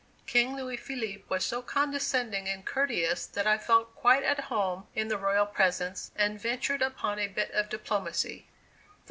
[0.25, 5.09] King Louis Philippe was so condescending and courteous that I felt quite at home in
[5.09, 8.47] the royal presence, and ventured upon a bit of diplomacy.